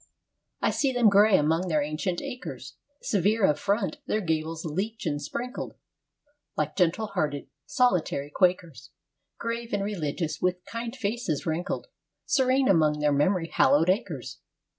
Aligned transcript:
I 0.63 0.71
see 0.71 0.91
them 0.91 1.09
gray 1.09 1.37
among 1.37 1.67
their 1.67 1.83
ancient 1.83 2.23
acres, 2.23 2.73
Severe 3.03 3.45
of 3.45 3.59
front, 3.59 3.97
their 4.07 4.19
gables 4.19 4.65
lichen 4.65 5.19
sprinkled, 5.19 5.75
Like 6.57 6.75
gentle 6.75 7.05
hearted, 7.05 7.49
solitary 7.67 8.31
Quakers, 8.33 8.89
Grave 9.37 9.73
and 9.73 9.83
religious, 9.83 10.41
with 10.41 10.65
kind 10.65 10.95
faces 10.95 11.45
wrinkled, 11.45 11.85
Serene 12.25 12.67
among 12.67 12.97
their 12.97 13.13
memory 13.13 13.49
hallowed 13.53 13.91
acres. 13.91 14.39